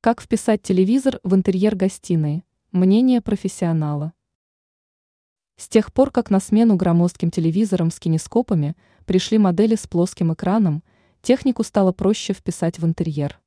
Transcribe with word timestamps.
Как 0.00 0.20
вписать 0.20 0.62
телевизор 0.62 1.18
в 1.24 1.34
интерьер 1.34 1.74
гостиной? 1.74 2.44
Мнение 2.70 3.20
профессионала. 3.20 4.12
С 5.56 5.68
тех 5.68 5.92
пор, 5.92 6.12
как 6.12 6.30
на 6.30 6.38
смену 6.38 6.76
громоздким 6.76 7.32
телевизорам 7.32 7.90
с 7.90 7.98
кинескопами 7.98 8.76
пришли 9.06 9.38
модели 9.38 9.74
с 9.74 9.88
плоским 9.88 10.32
экраном, 10.32 10.84
технику 11.20 11.64
стало 11.64 11.90
проще 11.90 12.32
вписать 12.32 12.78
в 12.78 12.86
интерьер. 12.86 13.40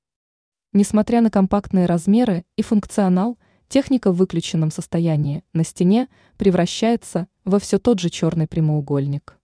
Несмотря 0.74 1.22
на 1.22 1.32
компактные 1.32 1.86
размеры 1.86 2.44
и 2.58 2.64
функционал, 2.64 3.38
техника 3.70 4.12
в 4.12 4.18
выключенном 4.18 4.72
состоянии 4.72 5.46
на 5.54 5.64
стене 5.64 6.10
превращается 6.36 7.30
во 7.46 7.60
все 7.60 7.80
тот 7.80 8.00
же 8.00 8.10
черный 8.10 8.48
прямоугольник. 8.48 9.40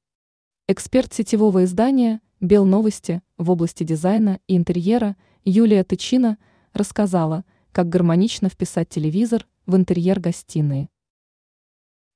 Эксперт 0.68 1.14
сетевого 1.14 1.64
издания 1.64 2.20
«Белновости» 2.42 3.22
в 3.38 3.50
области 3.50 3.86
дизайна 3.86 4.42
и 4.48 4.58
интерьера 4.58 5.16
Юлия 5.46 5.86
Тычина 5.86 6.38
рассказала, 6.78 7.44
как 7.72 7.90
гармонично 7.90 8.50
вписать 8.50 8.90
телевизор 8.90 9.48
в 9.66 9.76
интерьер 9.76 10.20
гостиной. 10.20 10.90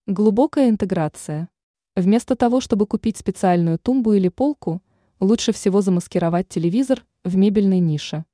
Глубокая 0.08 0.70
интеграция. 0.70 1.50
Вместо 1.96 2.36
того, 2.36 2.62
чтобы 2.62 2.88
купить 2.88 3.18
специальную 3.18 3.78
тумбу 3.78 4.14
или 4.14 4.30
полку, 4.30 4.82
лучше 5.20 5.52
всего 5.52 5.82
замаскировать 5.82 6.48
телевизор 6.48 7.06
в 7.24 7.36
мебельной 7.36 7.80
нише. 7.80 8.26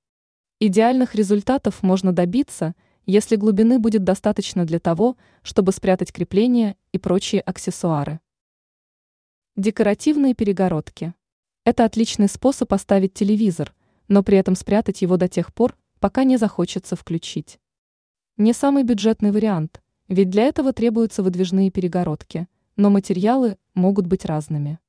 Идеальных 0.59 1.13
результатов 1.15 1.83
можно 1.83 2.13
добиться, 2.13 2.75
если 3.05 3.35
глубины 3.35 3.79
будет 3.79 4.03
достаточно 4.03 4.65
для 4.65 4.79
того, 4.79 5.17
чтобы 5.41 5.71
спрятать 5.71 6.11
крепления 6.11 6.77
и 6.91 6.97
прочие 6.97 7.41
аксессуары. 7.41 8.19
Декоративные 9.55 10.33
перегородки. 10.33 11.13
Это 11.65 11.83
отличный 11.83 12.29
способ 12.29 12.71
оставить 12.73 13.13
телевизор, 13.13 13.75
но 14.07 14.23
при 14.23 14.37
этом 14.37 14.55
спрятать 14.55 15.01
его 15.01 15.17
до 15.17 15.27
тех 15.27 15.53
пор, 15.53 15.75
пока 15.99 16.23
не 16.23 16.37
захочется 16.37 16.95
включить. 16.95 17.59
Не 18.37 18.53
самый 18.53 18.83
бюджетный 18.83 19.31
вариант, 19.31 19.81
ведь 20.07 20.29
для 20.29 20.43
этого 20.43 20.73
требуются 20.73 21.23
выдвижные 21.23 21.71
перегородки, 21.71 22.47
но 22.75 22.89
материалы 22.89 23.57
могут 23.73 24.07
быть 24.07 24.25
разными. 24.25 24.79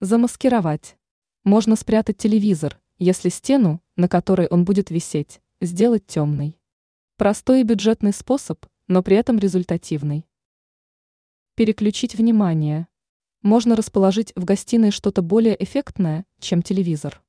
Замаскировать. 0.00 0.96
Можно 1.44 1.76
спрятать 1.76 2.16
телевизор, 2.16 2.80
если 2.98 3.28
стену, 3.28 3.82
на 3.96 4.08
которой 4.08 4.46
он 4.48 4.64
будет 4.64 4.90
висеть, 4.90 5.40
сделать 5.60 6.06
темной. 6.06 6.58
Простой 7.16 7.60
и 7.60 7.64
бюджетный 7.64 8.12
способ, 8.12 8.66
но 8.88 9.02
при 9.02 9.16
этом 9.16 9.38
результативный. 9.38 10.26
Переключить 11.54 12.16
внимание 12.16 12.88
можно 13.42 13.76
расположить 13.76 14.32
в 14.34 14.44
гостиной 14.44 14.90
что-то 14.90 15.22
более 15.22 15.62
эффектное, 15.62 16.26
чем 16.40 16.62
телевизор. 16.62 17.22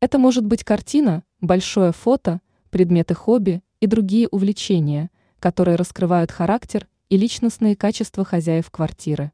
Это 0.00 0.18
может 0.18 0.46
быть 0.46 0.64
картина, 0.64 1.24
большое 1.42 1.92
фото, 1.92 2.40
предметы 2.70 3.14
хобби 3.14 3.62
и 3.80 3.86
другие 3.86 4.28
увлечения, 4.28 5.10
которые 5.40 5.76
раскрывают 5.76 6.30
характер 6.30 6.88
и 7.10 7.16
личностные 7.18 7.76
качества 7.76 8.24
хозяев 8.24 8.70
квартиры. 8.70 9.32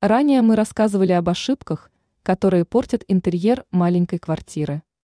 Ранее 0.00 0.42
мы 0.42 0.54
рассказывали 0.54 1.12
об 1.12 1.28
ошибках, 1.28 1.90
которые 2.22 2.64
портят 2.64 3.04
интерьер 3.08 3.64
маленькой 3.70 4.18
квартиры. 4.18 4.82